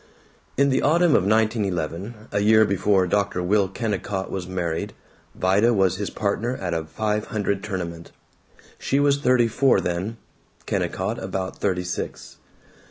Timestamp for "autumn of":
0.81-1.25